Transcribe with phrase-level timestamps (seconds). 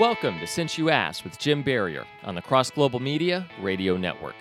[0.00, 4.34] Welcome to Since You Asked with Jim Barrier on the Cross Global Media Radio Network.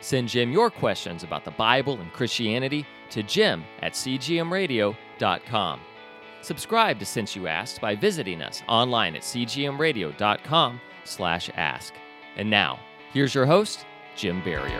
[0.00, 5.80] Send Jim your questions about the Bible and Christianity to jim at cgmradio.com.
[6.42, 11.92] Subscribe to Since You Asked by visiting us online at cgmradio.com slash ask.
[12.36, 12.78] And now,
[13.12, 13.84] here's your host,
[14.14, 14.78] Jim Barrier.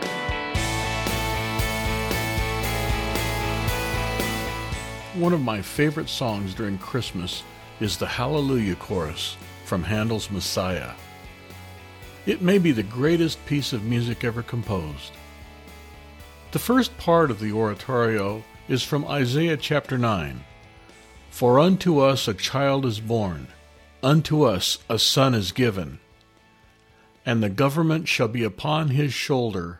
[5.15, 7.43] One of my favorite songs during Christmas
[7.81, 9.35] is the Hallelujah Chorus
[9.71, 10.91] from Handel's Messiah.
[12.25, 15.13] It may be the greatest piece of music ever composed.
[16.51, 20.43] The first part of the oratorio is from Isaiah chapter 9.
[21.29, 23.47] For unto us a child is born,
[24.03, 26.01] unto us a son is given,
[27.25, 29.79] and the government shall be upon his shoulder,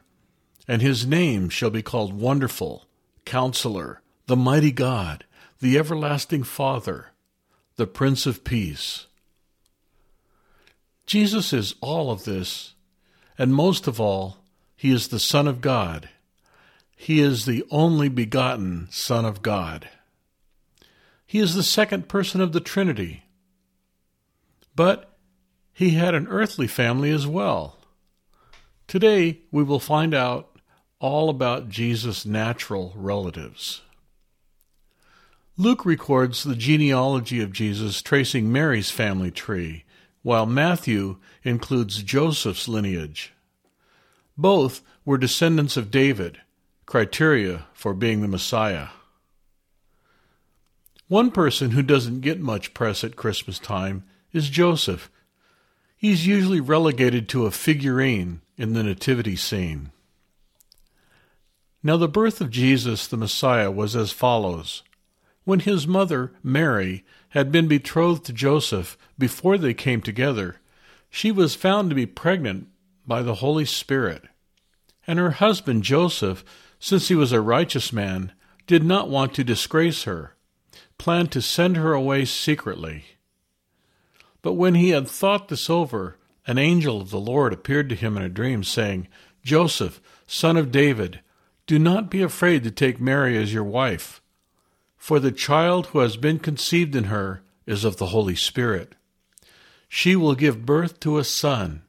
[0.69, 2.85] and his name shall be called Wonderful,
[3.25, 5.25] Counselor, the Mighty God,
[5.59, 7.07] the Everlasting Father,
[7.75, 9.07] the Prince of Peace.
[11.11, 12.73] Jesus is all of this,
[13.37, 14.37] and most of all,
[14.77, 16.07] he is the Son of God.
[16.95, 19.89] He is the only begotten Son of God.
[21.25, 23.25] He is the second person of the Trinity.
[24.73, 25.17] But
[25.73, 27.77] he had an earthly family as well.
[28.87, 30.61] Today, we will find out
[31.01, 33.81] all about Jesus' natural relatives.
[35.57, 39.83] Luke records the genealogy of Jesus tracing Mary's family tree
[40.21, 43.33] while Matthew includes Joseph's lineage.
[44.37, 46.39] Both were descendants of David,
[46.85, 48.89] criteria for being the Messiah.
[51.07, 55.11] One person who doesn't get much press at Christmas time is Joseph.
[55.97, 59.91] He's usually relegated to a figurine in the nativity scene.
[61.83, 64.83] Now, the birth of Jesus the Messiah was as follows.
[65.43, 70.57] When his mother, Mary, had been betrothed to Joseph before they came together,
[71.09, 72.67] she was found to be pregnant
[73.07, 74.23] by the Holy Spirit.
[75.07, 76.45] And her husband, Joseph,
[76.79, 78.33] since he was a righteous man,
[78.67, 80.35] did not want to disgrace her,
[80.97, 83.05] planned to send her away secretly.
[84.41, 88.15] But when he had thought this over, an angel of the Lord appeared to him
[88.15, 89.07] in a dream, saying,
[89.43, 91.21] Joseph, son of David,
[91.65, 94.20] do not be afraid to take Mary as your wife
[95.01, 98.93] for the child who has been conceived in her is of the Holy Spirit.
[99.89, 101.81] She will give birth to a son,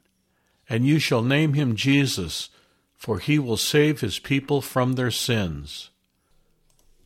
[0.67, 2.49] and you shall name him Jesus,
[2.95, 5.91] for he will save his people from their sins.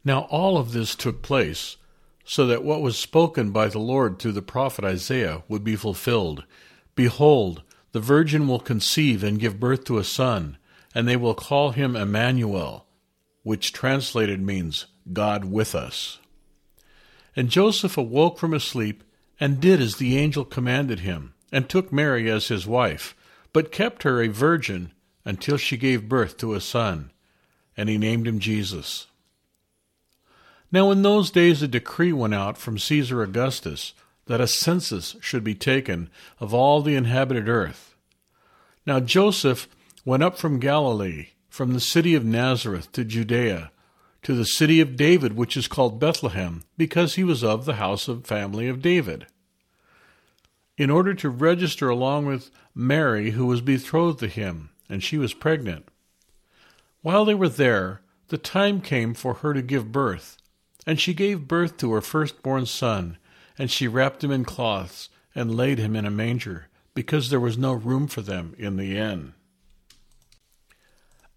[0.05, 1.75] Now all of this took place
[2.23, 6.45] so that what was spoken by the Lord through the prophet Isaiah would be fulfilled.
[6.95, 10.57] Behold, the virgin will conceive and give birth to a son,
[10.95, 12.86] and they will call him Emmanuel,
[13.47, 16.19] which translated means God with us.
[17.33, 19.05] And Joseph awoke from his sleep
[19.39, 23.15] and did as the angel commanded him, and took Mary as his wife,
[23.53, 24.91] but kept her a virgin
[25.23, 27.09] until she gave birth to a son,
[27.77, 29.07] and he named him Jesus.
[30.69, 33.93] Now in those days a decree went out from Caesar Augustus
[34.25, 36.09] that a census should be taken
[36.41, 37.95] of all the inhabited earth.
[38.85, 39.69] Now Joseph
[40.03, 43.71] went up from Galilee, from the city of Nazareth to Judea,
[44.21, 48.07] to the city of David, which is called Bethlehem, because he was of the house
[48.07, 49.25] of family of David,
[50.77, 55.33] in order to register along with Mary, who was betrothed to him, and she was
[55.33, 55.87] pregnant.
[57.01, 60.37] While they were there, the time came for her to give birth,
[60.85, 63.17] and she gave birth to her firstborn son,
[63.57, 67.57] and she wrapped him in cloths and laid him in a manger, because there was
[67.57, 69.33] no room for them in the inn.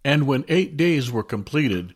[0.04, 1.94] And when eight days were completed,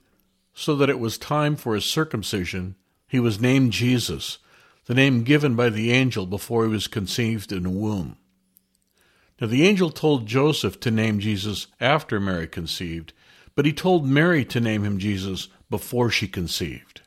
[0.53, 2.77] so that it was time for his circumcision,
[3.09, 4.39] he was named Jesus,
[4.87, 8.17] the name given by the angel before he was conceived in a womb.
[9.41, 13.13] Now the angel told Joseph to name Jesus after Mary conceived,
[13.55, 17.01] but he told Mary to name him Jesus before she conceived.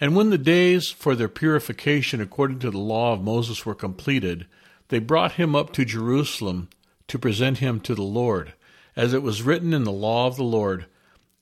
[0.00, 4.46] And when the days for their purification according to the law of Moses were completed,
[4.88, 6.68] they brought him up to Jerusalem
[7.08, 8.54] to present him to the Lord,
[8.96, 10.86] as it was written in the law of the Lord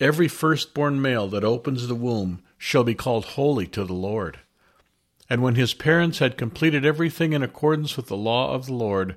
[0.03, 4.41] Every firstborn male that opens the womb shall be called holy to the Lord.
[5.31, 9.15] And when his parents had completed everything in accordance with the law of the Lord,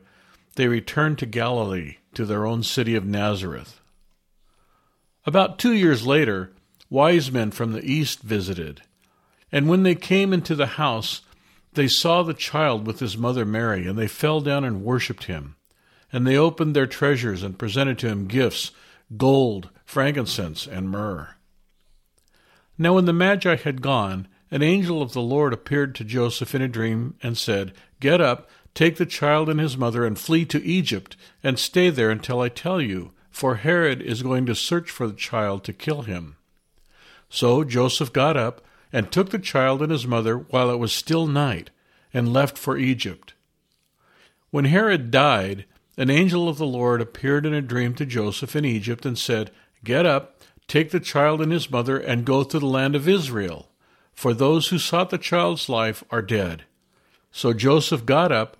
[0.57, 3.81] they returned to Galilee, to their own city of Nazareth.
[5.25, 6.51] About two years later,
[6.87, 8.83] wise men from the east visited.
[9.51, 11.21] And when they came into the house,
[11.73, 15.55] they saw the child with his mother Mary, and they fell down and worshipped him.
[16.15, 18.71] And they opened their treasures and presented to him gifts
[19.17, 21.35] gold, frankincense, and myrrh.
[22.77, 26.61] Now, when the Magi had gone, an angel of the Lord appeared to Joseph in
[26.61, 30.63] a dream and said, Get up, Take the child and his mother and flee to
[30.63, 35.07] Egypt, and stay there until I tell you, for Herod is going to search for
[35.07, 36.37] the child to kill him.
[37.29, 38.63] So Joseph got up
[38.93, 41.71] and took the child and his mother while it was still night,
[42.13, 43.33] and left for Egypt.
[44.51, 45.65] When Herod died,
[45.97, 49.51] an angel of the Lord appeared in a dream to Joseph in Egypt and said,
[49.83, 53.69] Get up, take the child and his mother, and go to the land of Israel,
[54.13, 56.63] for those who sought the child's life are dead.
[57.31, 58.57] So Joseph got up,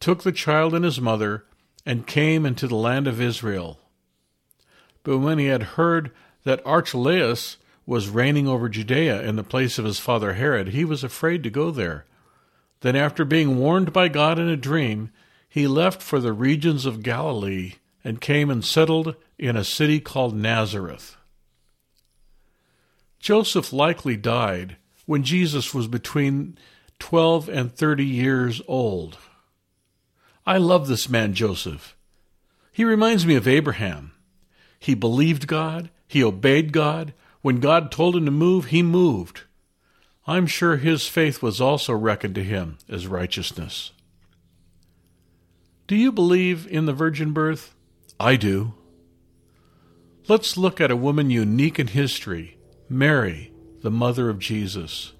[0.00, 1.44] took the child and his mother,
[1.84, 3.78] and came into the land of Israel.
[5.02, 6.12] But when he had heard
[6.44, 11.02] that Archelaus was reigning over Judea in the place of his father Herod, he was
[11.02, 12.06] afraid to go there.
[12.80, 15.10] Then, after being warned by God in a dream,
[15.52, 20.34] he left for the regions of Galilee and came and settled in a city called
[20.34, 21.14] Nazareth.
[23.20, 26.56] Joseph likely died when Jesus was between
[27.00, 29.18] 12 and 30 years old.
[30.46, 31.98] I love this man, Joseph.
[32.72, 34.12] He reminds me of Abraham.
[34.78, 37.12] He believed God, he obeyed God.
[37.42, 39.42] When God told him to move, he moved.
[40.26, 43.92] I'm sure his faith was also reckoned to him as righteousness.
[45.86, 47.74] Do you believe in the virgin birth?
[48.20, 48.74] I do.
[50.28, 52.56] Let's look at a woman unique in history
[52.88, 55.12] Mary, the mother of Jesus.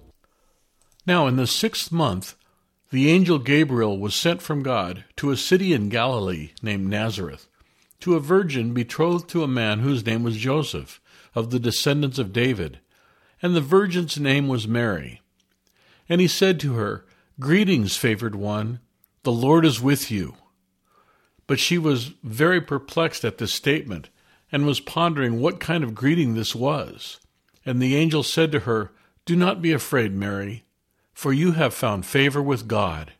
[1.05, 2.35] Now, in the sixth month,
[2.91, 7.47] the angel Gabriel was sent from God to a city in Galilee named Nazareth,
[8.01, 11.01] to a virgin betrothed to a man whose name was Joseph,
[11.35, 12.79] of the descendants of David,
[13.41, 15.21] and the virgin's name was Mary.
[16.07, 17.05] And he said to her,
[17.39, 18.79] Greetings, favored one,
[19.23, 20.35] the Lord is with you.
[21.47, 24.09] But she was very perplexed at this statement,
[24.51, 27.19] and was pondering what kind of greeting this was.
[27.65, 28.91] And the angel said to her,
[29.25, 30.63] Do not be afraid, Mary,
[31.13, 33.13] for you have found favor with God.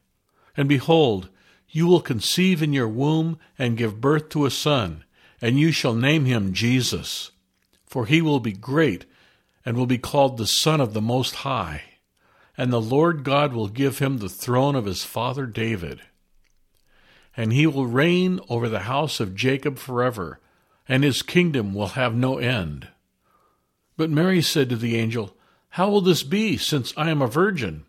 [0.55, 1.29] And behold,
[1.69, 5.03] you will conceive in your womb and give birth to a son,
[5.41, 7.31] and you shall name him Jesus.
[7.85, 9.05] For he will be great,
[9.65, 11.83] and will be called the Son of the Most High.
[12.55, 16.01] And the Lord God will give him the throne of his father David
[17.35, 20.39] and he will reign over the house of Jacob forever,
[20.87, 22.87] and his kingdom will have no end.
[23.97, 25.35] But Mary said to the angel,
[25.69, 27.85] How will this be, since I am a virgin?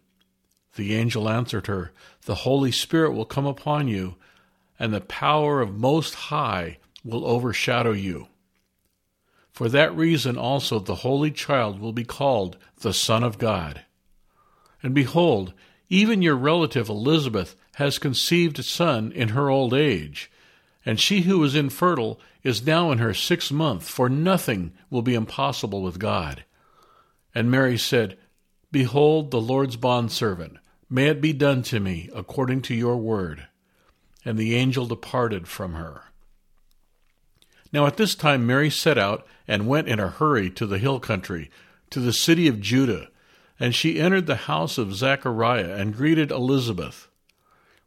[0.77, 1.93] The angel answered her,
[2.23, 4.17] The Holy Spirit will come upon you,
[4.79, 8.29] and the power of Most High will overshadow you.
[9.53, 13.83] For that reason also the Holy Child will be called the Son of God.
[14.83, 15.53] And behold,
[15.89, 20.31] even your relative Elizabeth has conceived a son in her old age,
[20.87, 25.15] and she who was infertile is now in her sixth month, for nothing will be
[25.15, 26.45] impossible with God.
[27.35, 28.17] And Mary said,
[28.71, 30.59] Behold the Lord's bondservant,
[30.91, 33.47] may it be done to me according to your word.
[34.25, 36.03] And the angel departed from her.
[37.73, 41.01] Now at this time Mary set out and went in a hurry to the hill
[41.01, 41.51] country,
[41.91, 43.09] to the city of Judah,
[43.59, 47.09] and she entered the house of Zachariah and greeted Elizabeth.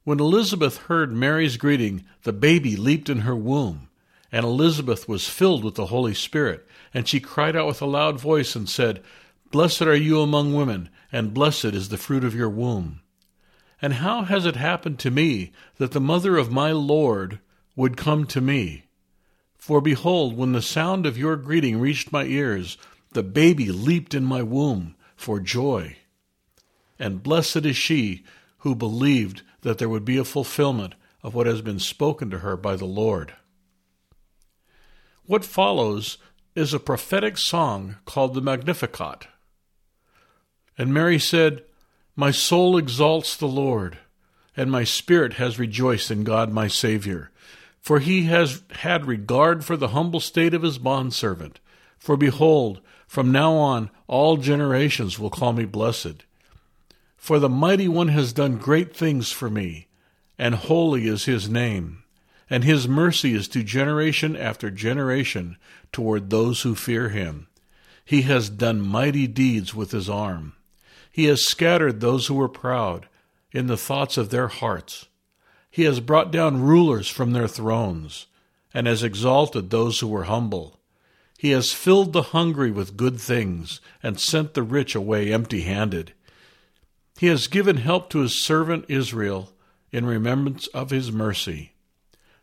[0.08, 3.90] When Elizabeth heard Mary's greeting, the baby leaped in her womb,
[4.32, 8.18] and Elizabeth was filled with the Holy Spirit, and she cried out with a loud
[8.18, 9.04] voice and said,
[9.52, 13.02] Blessed are you among women, and blessed is the fruit of your womb.
[13.82, 17.42] And how has it happened to me that the mother of my Lord
[17.76, 18.86] would come to me?
[19.58, 22.78] For behold, when the sound of your greeting reached my ears,
[23.12, 25.98] the baby leaped in my womb for joy.
[26.98, 28.24] And blessed is she
[28.60, 32.56] who believed that there would be a fulfillment of what has been spoken to her
[32.56, 33.34] by the Lord.
[35.26, 36.18] What follows
[36.56, 39.28] is a prophetic song called the Magnificat.
[40.78, 41.66] And Mary said,
[42.16, 43.98] My soul exalts the Lord,
[44.56, 47.30] and my spirit has rejoiced in God my Saviour,
[47.78, 51.60] for he has had regard for the humble state of his bondservant.
[51.98, 56.24] For behold, from now on all generations will call me blessed.
[57.18, 59.88] For the mighty one has done great things for me,
[60.38, 62.04] and holy is his name,
[62.50, 65.58] and his mercy is to generation after generation
[65.92, 67.48] toward those who fear him.
[68.06, 70.54] He has done mighty deeds with his arm.
[71.12, 73.10] He has scattered those who were proud
[73.52, 75.08] in the thoughts of their hearts.
[75.70, 78.28] He has brought down rulers from their thrones,
[78.74, 80.80] and has exalted those who were humble.
[81.38, 86.14] He has filled the hungry with good things, and sent the rich away empty handed.
[87.20, 89.52] He has given help to his servant Israel
[89.92, 91.74] in remembrance of his mercy,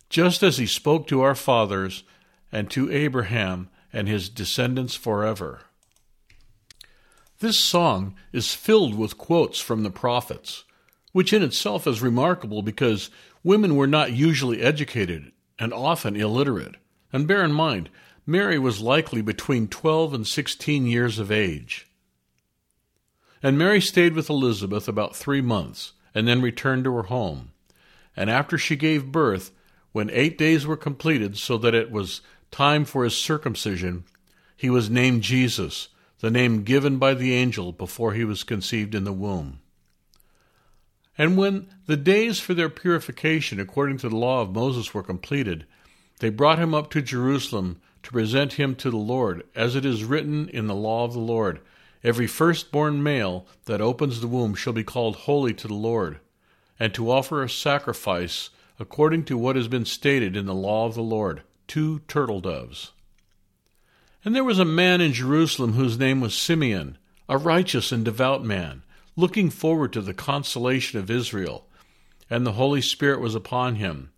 [0.09, 2.02] just as he spoke to our fathers
[2.50, 5.61] and to Abraham and his descendants forever.
[7.40, 10.64] This song is filled with quotes from the prophets.
[11.14, 13.09] which in itself is remarkable because
[13.45, 16.75] women were not usually educated and often illiterate.
[17.12, 17.88] And bear in mind,
[18.26, 21.87] Mary was likely between 12 and 16 years of age.
[23.44, 27.52] And Mary stayed with Elizabeth about three months, and then returned to her home.
[28.16, 29.50] And after she gave birth,
[29.92, 34.04] when eight days were completed, so that it was time for his circumcision,
[34.56, 35.88] he was named Jesus,
[36.20, 39.58] the name given by the angel before he was conceived in the womb.
[41.18, 45.66] And when the days for their purification according to the law of Moses were completed,
[46.20, 50.02] they brought him up to Jerusalem to present him to the Lord, as it is
[50.02, 51.60] written in the law of the Lord
[52.04, 56.20] Every firstborn male that opens the womb shall be called holy to the Lord,
[56.78, 60.94] and to offer a sacrifice according to what has been stated in the law of
[60.94, 62.92] the Lord two turtle doves.
[64.23, 68.44] And there was a man in Jerusalem whose name was Simeon, a righteous and devout
[68.44, 68.82] man,
[69.16, 71.66] looking forward to the consolation of Israel.
[72.28, 74.11] And the Holy Spirit was upon him,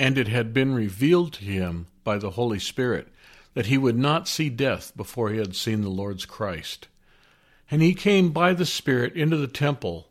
[0.00, 3.08] and it had been revealed to him by the Holy Spirit
[3.54, 6.88] that he would not see death before he had seen the Lord's Christ.
[7.70, 10.08] And he came by the Spirit into the temple.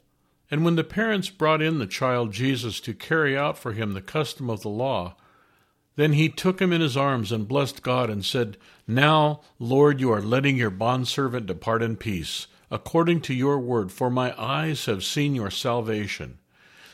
[0.49, 4.01] And when the parents brought in the child Jesus to carry out for him the
[4.01, 5.15] custom of the law,
[5.95, 10.11] then he took him in his arms and blessed God and said, Now, Lord, you
[10.11, 15.03] are letting your bondservant depart in peace, according to your word, for my eyes have
[15.03, 16.39] seen your salvation,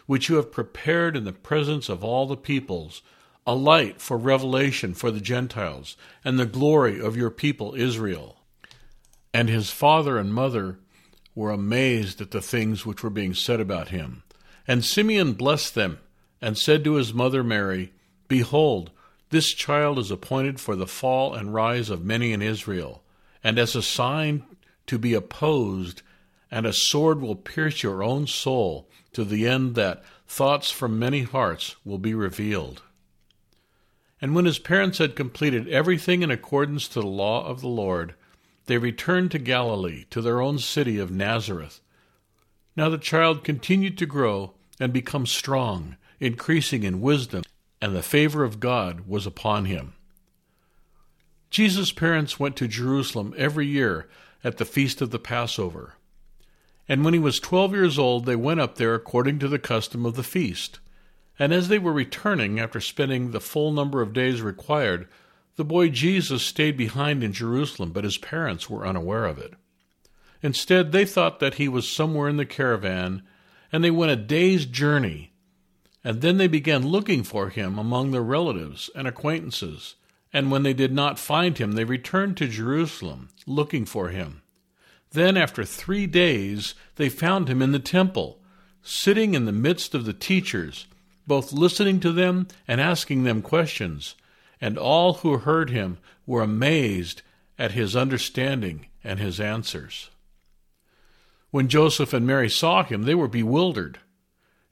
[0.08, 3.04] which you have prepared in the presence of all the peoples
[3.48, 8.35] a light for revelation for the Gentiles, and the glory of your people Israel.
[9.36, 10.80] And his father and mother
[11.36, 14.24] were amazed at the things which were being said about him.
[14.66, 16.00] And Simeon blessed them,
[16.42, 17.92] and said to his mother Mary,
[18.30, 18.92] Behold,
[19.32, 23.04] this child is appointed for the fall and rise of many in Israel,
[23.44, 24.46] and as a sign
[24.88, 26.02] to be opposed,
[26.50, 31.24] and a sword will pierce your own soul, to the end that thoughts from many
[31.24, 32.84] hearts will be revealed.
[34.22, 38.16] And when his parents had completed everything in accordance to the law of the Lord,
[38.66, 41.82] they returned to Galilee, to their own city of Nazareth.
[42.76, 47.44] Now the child continued to grow and become strong, increasing in wisdom,
[47.82, 49.94] and the favor of God was upon him.
[51.50, 54.10] Jesus' parents went to Jerusalem every year
[54.44, 55.94] at the feast of the Passover.
[56.88, 60.06] And when he was twelve years old, they went up there according to the custom
[60.06, 60.80] of the feast.
[61.40, 65.08] And as they were returning after spending the full number of days required,
[65.56, 69.54] the boy Jesus stayed behind in Jerusalem, but his parents were unaware of it.
[70.42, 73.24] Instead, they thought that he was somewhere in the caravan,
[73.72, 75.32] and they went a day's journey.
[76.04, 79.96] And then they began looking for him among their relatives and acquaintances.
[80.32, 84.42] And when they did not find him, they returned to Jerusalem, looking for him.
[85.12, 88.40] Then, after three days, they found him in the temple,
[88.84, 90.86] sitting in the midst of the teachers
[91.28, 94.16] both listening to them and asking them questions,
[94.66, 97.22] and all who heard him were amazed
[97.56, 100.10] at his understanding and his answers.
[101.52, 104.00] When Joseph and Mary saw him, they were bewildered.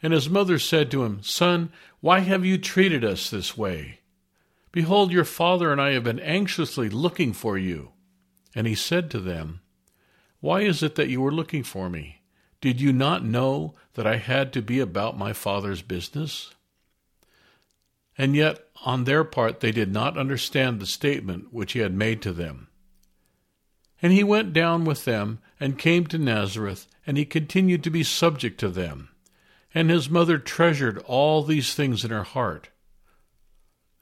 [0.01, 3.99] And his mother said to him, Son, why have you treated us this way?
[4.71, 7.91] Behold, your father and I have been anxiously looking for you.
[8.55, 9.61] And he said to them,
[10.39, 12.21] Why is it that you are looking for me?
[12.61, 16.55] Did you not know that I had to be about my Father's business?
[18.17, 22.21] And yet, on their part, they did not understand the statement which he had made
[22.21, 22.67] to them.
[24.01, 28.03] And he went down with them and came to Nazareth, and he continued to be
[28.03, 29.09] subject to them.
[29.73, 32.69] And his mother treasured all these things in her heart.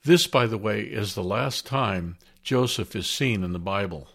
[0.03, 4.07] This, by the way, is the last time Joseph is seen in the Bible.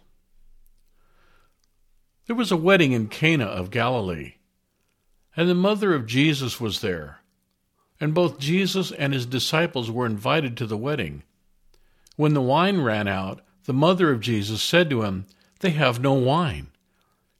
[2.26, 4.34] There was a wedding in Cana of Galilee,
[5.36, 7.20] and the mother of Jesus was there.
[8.00, 11.22] And both Jesus and his disciples were invited to the wedding.
[12.16, 15.26] When the wine ran out, the mother of Jesus said to him,
[15.60, 16.68] They have no wine.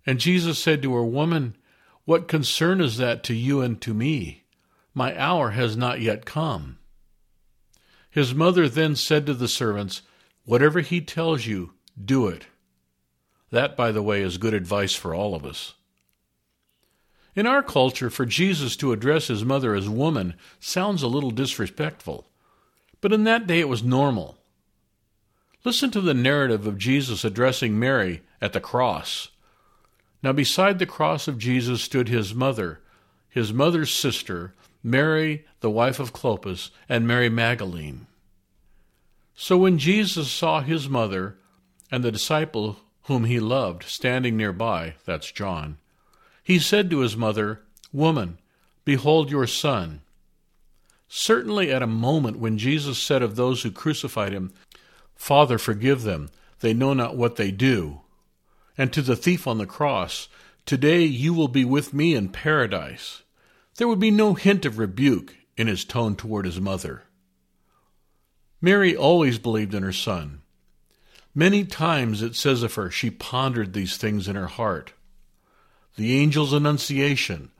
[0.05, 1.57] And Jesus said to her, Woman,
[2.05, 4.45] what concern is that to you and to me?
[4.95, 6.79] My hour has not yet come.
[8.11, 10.03] His mother then said to the servants,
[10.45, 11.73] Whatever he tells you,
[12.03, 12.47] do it.
[13.51, 15.75] That, by the way, is good advice for all of us.
[17.37, 22.27] In our culture, for Jesus to address his mother as woman sounds a little disrespectful,
[23.03, 24.39] but in that day it was normal.
[25.63, 29.29] Listen to the narrative of Jesus addressing Mary at the cross.
[30.23, 32.81] Now, beside the cross of Jesus stood his mother,
[33.29, 38.07] his mother's sister, Mary, the wife of Clopas, and Mary Magdalene.
[39.35, 41.37] So when Jesus saw his mother
[41.93, 45.77] and the disciple whom he loved standing nearby, that's John,
[46.47, 47.61] he said to his mother,
[47.93, 48.39] Woman,
[48.85, 50.03] Behold your son.
[51.09, 54.53] Certainly, at a moment when Jesus said of those who crucified him,
[55.17, 56.29] Father, forgive them,
[56.61, 58.03] they know not what they do.
[58.79, 60.29] And to the thief on the cross,
[60.67, 63.25] Today you will be with me in paradise.
[63.77, 67.03] There would be no hint of rebuke in his tone toward his mother.
[68.61, 70.43] Mary always believed in her son.
[71.35, 74.93] Many times it says of her, she pondered these things in her heart.
[75.97, 77.51] The angel's annunciation,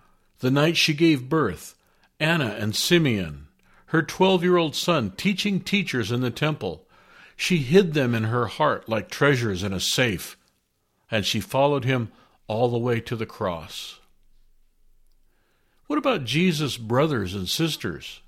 [0.41, 1.75] the night she gave birth,
[2.21, 3.49] Anna and Simeon,
[3.87, 6.87] her twelve year old son teaching teachers in the temple.
[7.35, 10.37] She hid them in her heart like treasures in a safe,
[11.11, 12.11] and she followed him
[12.47, 14.01] all the way to the cross.
[15.87, 18.21] What about Jesus' brothers and sisters?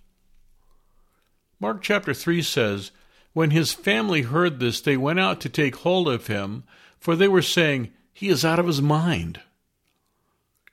[1.60, 2.92] Mark chapter 3 says,
[3.32, 6.64] When his family heard this, they went out to take hold of him,
[6.98, 9.40] for they were saying, He is out of his mind.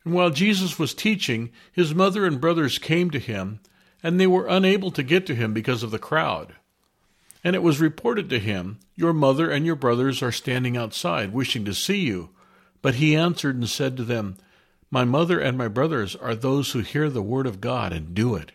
[0.05, 3.59] And while Jesus was teaching, his mother and brothers came to him,
[4.03, 6.53] and they were unable to get to him because of the crowd.
[7.43, 11.65] And it was reported to him, Your mother and your brothers are standing outside, wishing
[11.65, 12.29] to see you.
[12.81, 14.37] But he answered and said to them,
[14.91, 18.35] My mother and my brothers are those who hear the word of God and do
[18.35, 18.51] it.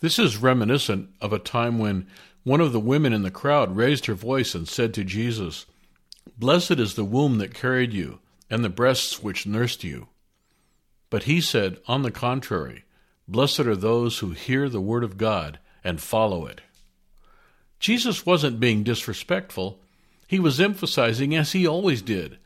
[0.00, 2.06] This is reminiscent of a time when
[2.44, 5.66] one of the women in the crowd raised her voice and said to Jesus,
[6.38, 10.08] Blessed is the womb that carried you, and the breasts which nursed you.
[11.10, 12.84] But he said, On the contrary,
[13.28, 16.62] Blessed are those who hear the word of God and follow it.
[17.78, 19.80] Jesus wasn't being disrespectful.
[20.26, 22.38] He was emphasizing, as he always did,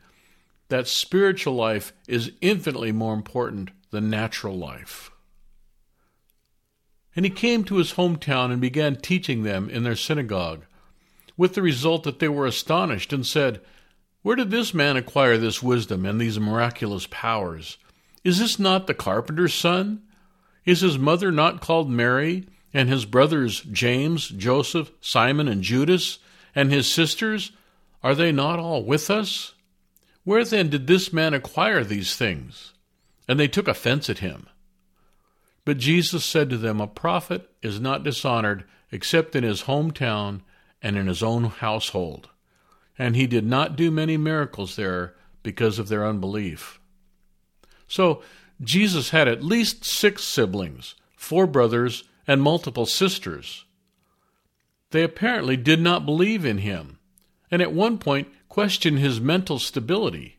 [0.67, 5.09] that spiritual life is infinitely more important than natural life.
[7.15, 10.65] And he came to his hometown and began teaching them in their synagogue,
[11.37, 13.61] with the result that they were astonished and said,
[14.23, 17.77] Where did this man acquire this wisdom and these miraculous powers?
[18.23, 20.01] Is this not the carpenter's son?
[20.65, 26.19] Is his mother not called Mary, and his brothers James, Joseph, Simon, and Judas,
[26.55, 27.51] and his sisters?
[28.01, 29.53] Are they not all with us?
[30.23, 32.71] Where then did this man acquire these things?
[33.27, 34.47] And they took offense at him.
[35.65, 40.41] But Jesus said to them, A prophet is not dishonored except in his hometown
[40.81, 42.29] and in his own household.
[42.97, 46.79] And he did not do many miracles there because of their unbelief.
[47.87, 48.21] So,
[48.61, 53.65] Jesus had at least six siblings, four brothers, and multiple sisters.
[54.91, 56.99] They apparently did not believe in him,
[57.49, 60.37] and at one point questioned his mental stability.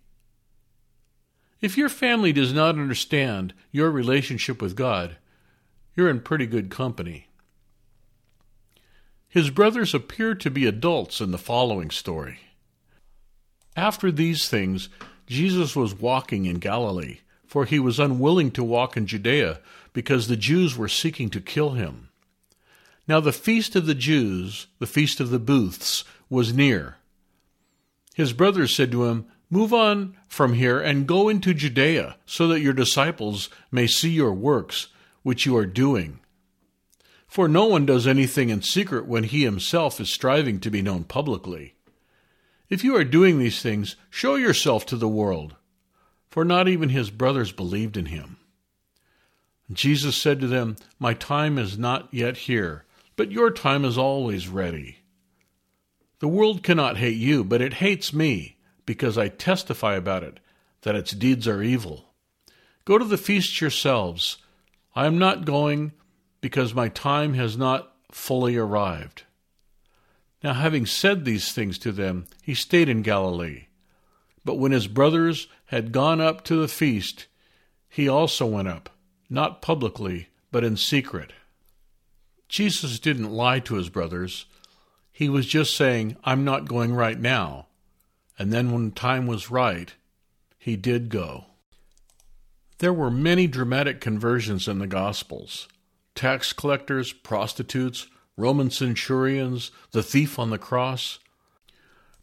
[1.60, 5.16] If your family does not understand your relationship with God,
[5.96, 7.28] you're in pretty good company.
[9.34, 12.38] His brothers appear to be adults in the following story.
[13.74, 14.88] After these things,
[15.26, 19.58] Jesus was walking in Galilee, for he was unwilling to walk in Judea,
[19.92, 22.10] because the Jews were seeking to kill him.
[23.08, 26.98] Now the feast of the Jews, the feast of the booths, was near.
[28.14, 32.60] His brothers said to him, Move on from here and go into Judea, so that
[32.60, 34.86] your disciples may see your works,
[35.24, 36.20] which you are doing.
[37.34, 41.02] For no one does anything in secret when he himself is striving to be known
[41.02, 41.74] publicly.
[42.70, 45.56] If you are doing these things, show yourself to the world.
[46.30, 48.36] For not even his brothers believed in him.
[49.72, 52.84] Jesus said to them, My time is not yet here,
[53.16, 54.98] but your time is always ready.
[56.20, 60.38] The world cannot hate you, but it hates me, because I testify about it,
[60.82, 62.14] that its deeds are evil.
[62.84, 64.38] Go to the feast yourselves.
[64.94, 65.94] I am not going,
[66.44, 69.22] because my time has not fully arrived.
[70.42, 73.68] Now, having said these things to them, he stayed in Galilee.
[74.44, 77.28] But when his brothers had gone up to the feast,
[77.88, 78.90] he also went up,
[79.30, 81.32] not publicly, but in secret.
[82.46, 84.44] Jesus didn't lie to his brothers
[85.10, 87.68] he was just saying, I'm not going right now.
[88.38, 89.94] And then when time was right,
[90.58, 91.46] he did go.
[92.80, 95.68] There were many dramatic conversions in the Gospels
[96.14, 101.18] tax collectors, prostitutes, Roman centurions, the thief on the cross.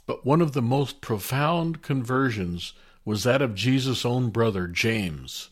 [0.06, 2.74] But one of the most profound conversions
[3.06, 5.50] was that of Jesus' own brother, James.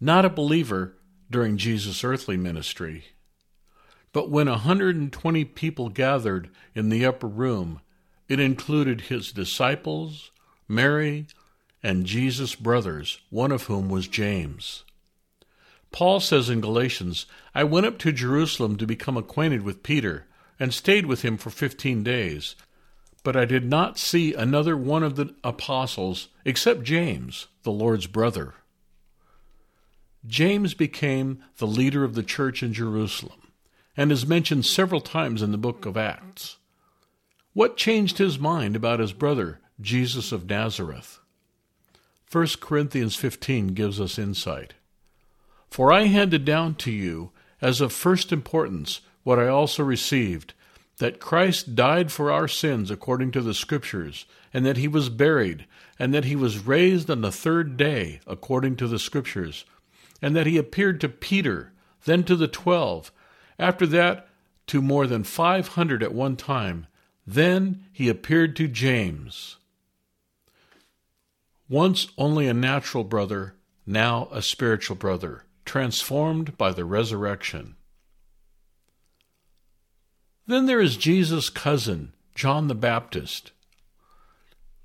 [0.00, 0.94] Not a believer
[1.30, 3.04] during Jesus' earthly ministry,
[4.12, 7.80] but when a 120 people gathered in the upper room,
[8.28, 10.30] it included his disciples,
[10.68, 11.26] Mary,
[11.82, 14.84] and Jesus' brothers, one of whom was James.
[15.92, 20.26] Paul says in Galatians, I went up to Jerusalem to become acquainted with Peter,
[20.58, 22.54] and stayed with him for fifteen days.
[23.22, 28.54] But I did not see another one of the apostles except James, the Lord's brother.
[30.26, 33.52] James became the leader of the church in Jerusalem
[33.96, 36.58] and is mentioned several times in the book of Acts.
[37.52, 41.18] What changed his mind about his brother, Jesus of Nazareth?
[42.30, 44.74] 1 Corinthians 15 gives us insight.
[45.72, 47.30] For I handed down to you
[47.62, 50.52] as of first importance what I also received
[50.98, 55.64] that Christ died for our sins according to the Scriptures, and that he was buried,
[55.98, 59.64] and that he was raised on the third day according to the Scriptures,
[60.20, 61.72] and that he appeared to Peter,
[62.04, 63.10] then to the twelve,
[63.58, 64.28] after that
[64.66, 66.86] to more than five hundred at one time.
[67.26, 69.56] Then he appeared to James.
[71.66, 73.54] Once only a natural brother,
[73.86, 77.76] now a spiritual brother, transformed by the resurrection.
[80.46, 83.52] Then there is Jesus' cousin, John the Baptist.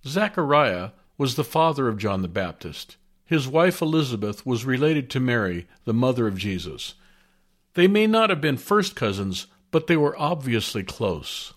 [0.05, 2.97] Zechariah was the father of John the Baptist.
[3.25, 6.93] His wife Elizabeth was related to Mary, the mother of Jesus.
[7.73, 11.53] They may not have been first cousins, but they were obviously close.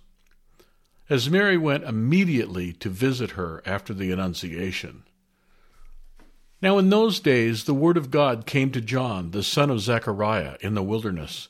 [1.09, 5.05] As Mary went immediately to visit her after the Annunciation.
[6.63, 10.57] Now, in those days, the word of God came to John, the son of Zechariah,
[10.61, 11.49] in the wilderness.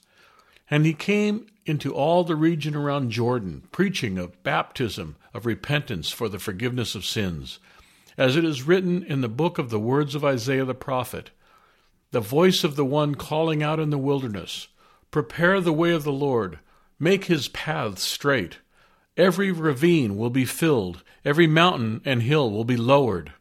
[0.70, 6.29] And he came into all the region around Jordan, preaching of baptism of repentance for
[6.29, 7.59] the forgiveness of sins,
[8.16, 11.31] as it is written in the book of the words of Isaiah the prophet
[12.12, 14.68] The voice of the one calling out in the wilderness,
[15.11, 16.61] Prepare the way of the Lord,
[17.01, 18.59] make his paths straight.
[19.16, 23.33] Every ravine will be filled, every mountain and hill will be lowered.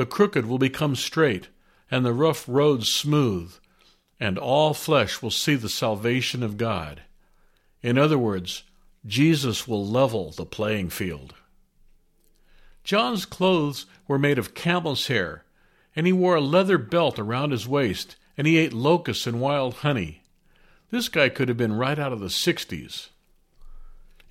[0.00, 1.48] The crooked will become straight,
[1.90, 3.52] and the rough roads smooth
[4.18, 7.02] and all flesh will see the salvation of God.
[7.82, 8.62] In other words,
[9.04, 11.34] Jesus will level the playing field.
[12.82, 15.44] John's clothes were made of camel's hair,
[15.94, 19.74] and he wore a leather belt around his waist, and he ate locusts and wild
[19.84, 20.22] honey.
[20.90, 23.10] This guy could have been right out of the 60s.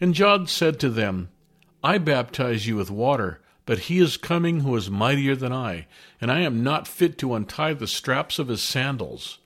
[0.01, 1.29] And John said to them,
[1.83, 5.85] I baptize you with water, but he is coming who is mightier than I,
[6.19, 9.37] and I am not fit to untie the straps of his sandals.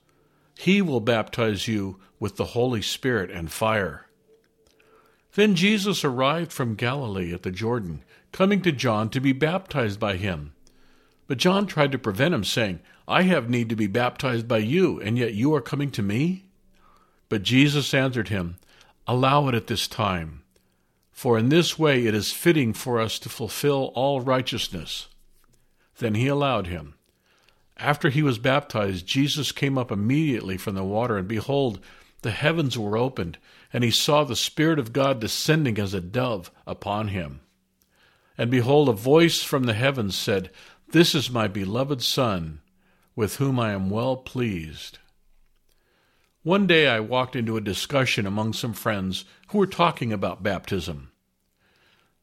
[0.54, 4.06] He will baptize you with the Holy Spirit and fire.
[5.34, 10.16] Then Jesus arrived from Galilee at the Jordan, coming to John to be baptized by
[10.16, 10.54] him.
[11.26, 14.98] But John tried to prevent him, saying, I have need to be baptized by you,
[15.02, 16.46] and yet you are coming to me?
[17.28, 18.56] But Jesus answered him,
[19.06, 20.43] Allow it at this time,
[21.14, 25.06] for in this way it is fitting for us to fulfill all righteousness.
[25.98, 26.94] Then he allowed him.
[27.76, 31.78] After he was baptized, Jesus came up immediately from the water, and behold,
[32.22, 33.38] the heavens were opened,
[33.72, 37.40] and he saw the Spirit of God descending as a dove upon him.
[38.36, 40.50] And behold, a voice from the heavens said,
[40.88, 42.60] This is my beloved Son,
[43.14, 44.98] with whom I am well pleased.
[46.44, 51.10] One day I walked into a discussion among some friends who were talking about baptism.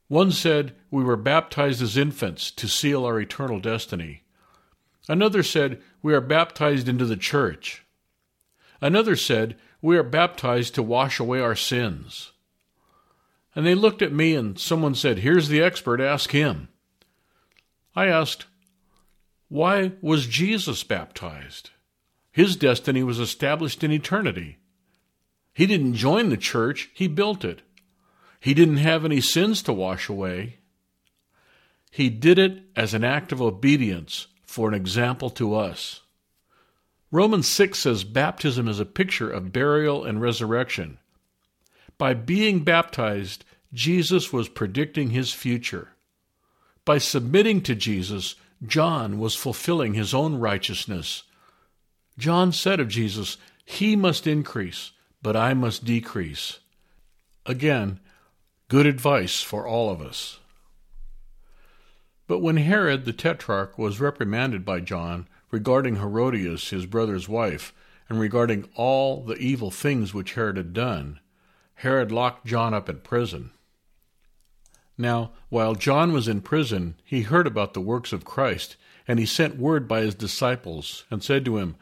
[0.10, 4.22] One said we were baptized as infants to seal our eternal destiny.
[5.10, 7.84] Another said, We are baptized into the church.
[8.80, 12.32] Another said, We are baptized to wash away our sins.
[13.56, 16.68] And they looked at me, and someone said, Here's the expert, ask him.
[17.96, 18.46] I asked,
[19.50, 21.72] Why was Jesus baptized?
[22.32, 24.58] His destiny was established in eternity.
[25.54, 27.62] He didn't join the church, he built it.
[28.40, 30.58] He didn't have any sins to wash away.
[31.92, 36.02] He did it as an act of obedience for an example to us.
[37.12, 40.98] Romans 6 says baptism is a picture of burial and resurrection.
[41.98, 45.90] By being baptized, Jesus was predicting his future.
[46.86, 51.24] By submitting to Jesus, John was fulfilling his own righteousness.
[52.18, 56.60] John said of Jesus, He must increase, but I must decrease.
[57.46, 58.00] Again,
[58.68, 60.40] good advice for all of us.
[62.28, 67.74] But when Herod the Tetrarch was reprimanded by John regarding Herodias, his brother's wife,
[68.08, 71.20] and regarding all the evil things which Herod had done,
[71.76, 73.52] Herod locked John up in prison.
[74.98, 79.26] Now, while John was in prison, he heard about the works of Christ, and he
[79.26, 81.76] sent word by his disciples, and said to him,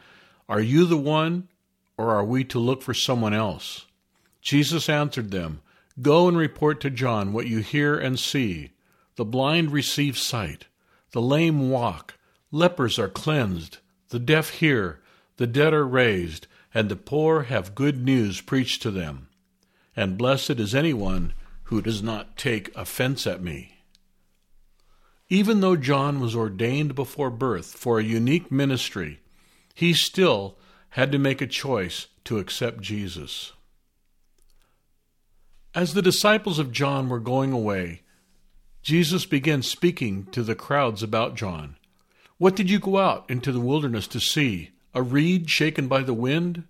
[0.50, 1.48] Are you the one,
[1.96, 3.86] or are we to look for someone else?
[4.42, 5.62] Jesus answered them,
[6.02, 8.72] Go and report to John what you hear and see.
[9.16, 10.66] The blind receive sight,
[11.12, 12.16] the lame walk,
[12.52, 13.78] lepers are cleansed,
[14.10, 15.02] the deaf hear,
[15.38, 19.28] the dead are raised, and the poor have good news preached to them.
[19.96, 21.34] And blessed is anyone
[21.64, 23.84] who does not take offense at me.
[25.30, 29.20] Even though John was ordained before birth for a unique ministry,
[29.80, 30.58] he still
[30.90, 33.54] had to make a choice to accept Jesus.
[35.74, 38.02] As the disciples of John were going away,
[38.82, 41.78] Jesus began speaking to the crowds about John.
[42.38, 44.72] What did you go out into the wilderness to see?
[44.94, 46.66] A reed shaken by the wind?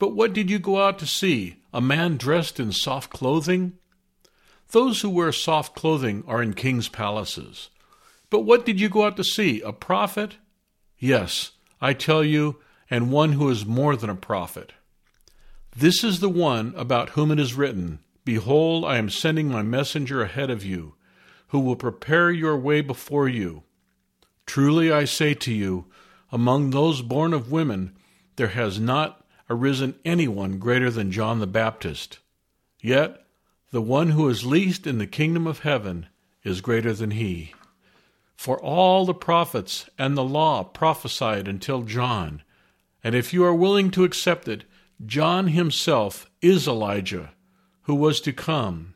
[0.00, 1.62] But what did you go out to see?
[1.72, 3.74] A man dressed in soft clothing?
[4.72, 7.70] Those who wear soft clothing are in kings' palaces.
[8.30, 9.60] But what did you go out to see?
[9.60, 10.38] A prophet?
[10.98, 12.60] Yes, I tell you,
[12.90, 14.72] and one who is more than a prophet.
[15.74, 20.22] This is the one about whom it is written Behold, I am sending my messenger
[20.22, 20.94] ahead of you,
[21.48, 23.62] who will prepare your way before you.
[24.46, 25.86] Truly I say to you,
[26.32, 27.96] among those born of women,
[28.36, 32.18] there has not arisen anyone greater than John the Baptist.
[32.80, 33.24] Yet
[33.70, 36.06] the one who is least in the kingdom of heaven
[36.42, 37.52] is greater than he.
[38.36, 42.42] For all the prophets and the law prophesied until John.
[43.02, 44.64] And if you are willing to accept it,
[45.04, 47.32] John himself is Elijah,
[47.82, 48.94] who was to come.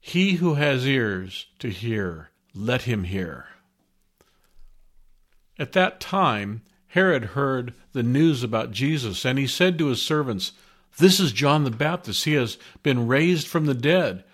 [0.00, 3.46] He who has ears to hear, let him hear.
[5.58, 10.52] At that time, Herod heard the news about Jesus, and he said to his servants,
[10.98, 12.24] This is John the Baptist.
[12.24, 14.24] He has been raised from the dead,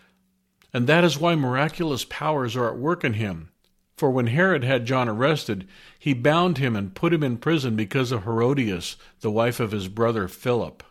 [0.73, 3.50] and that is why miraculous powers are at work in him.
[4.01, 8.13] For when Herod had John arrested, he bound him and put him in prison because
[8.13, 10.83] of Herodias, the wife of his brother Philip.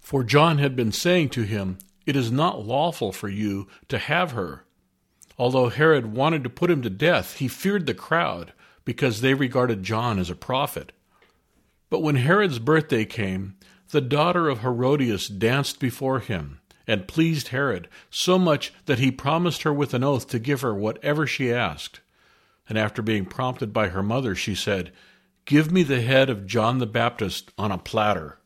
[0.00, 4.30] For John had been saying to him, It is not lawful for you to have
[4.30, 4.64] her.
[5.36, 8.54] Although Herod wanted to put him to death, he feared the crowd,
[8.86, 10.92] because they regarded John as a prophet.
[11.90, 13.56] But when Herod's birthday came,
[13.90, 19.64] the daughter of Herodias danced before him, and pleased Herod so much that he promised
[19.64, 22.00] her with an oath to give her whatever she asked.
[22.68, 24.92] And after being prompted by her mother, she said,
[25.44, 28.38] Give me the head of John the Baptist on a platter.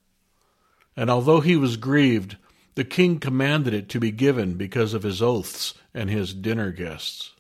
[0.97, 2.37] And although he was grieved,
[2.75, 7.33] the king commanded it to be given because of his oaths and his dinner guests.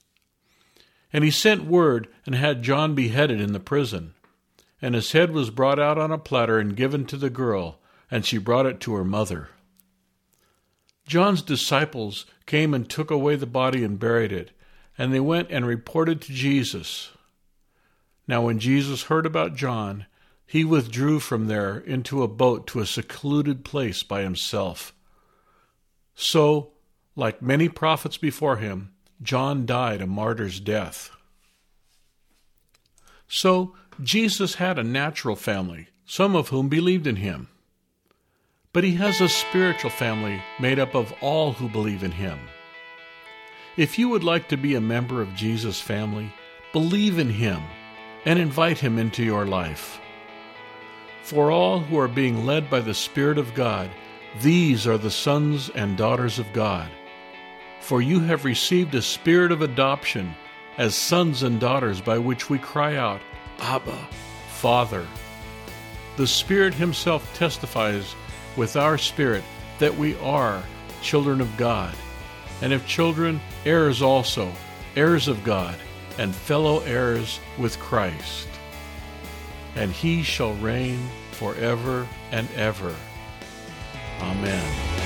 [1.12, 4.14] And he sent word and had John beheaded in the prison.
[4.80, 8.24] And his head was brought out on a platter and given to the girl, and
[8.24, 9.48] she brought it to her mother.
[11.06, 14.50] John's disciples came and took away the body and buried it.
[14.98, 17.10] And they went and reported to Jesus.
[18.26, 20.06] Now, when Jesus heard about John,
[20.44, 24.92] he withdrew from there into a boat to a secluded place by himself.
[26.14, 26.72] So,
[27.14, 31.10] like many prophets before him, John died a martyr's death.
[33.28, 37.48] So, Jesus had a natural family, some of whom believed in him.
[38.72, 42.38] But he has a spiritual family made up of all who believe in him.
[43.78, 46.32] If you would like to be a member of Jesus' family,
[46.72, 47.62] believe in Him
[48.24, 50.00] and invite Him into your life.
[51.22, 53.88] For all who are being led by the Spirit of God,
[54.40, 56.90] these are the sons and daughters of God.
[57.78, 60.34] For you have received a spirit of adoption
[60.76, 63.20] as sons and daughters by which we cry out,
[63.60, 64.08] Abba,
[64.48, 65.06] Father.
[66.16, 68.16] The Spirit Himself testifies
[68.56, 69.44] with our spirit
[69.78, 70.64] that we are
[71.00, 71.94] children of God
[72.62, 74.52] and if children, heirs also,
[74.96, 75.76] heirs of God,
[76.18, 78.48] and fellow heirs with Christ.
[79.76, 80.98] And he shall reign
[81.32, 82.94] forever and ever.
[84.20, 84.98] Amen.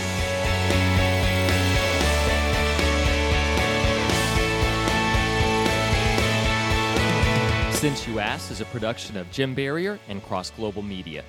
[7.75, 11.25] Since You Asked is a production of Jim Barrier and Cross Global Media.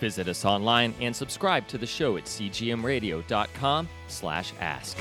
[0.00, 4.96] Visit us online and subscribe to the show at cgmradio.com slash ask.